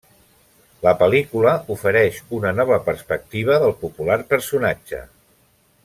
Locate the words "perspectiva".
2.89-3.59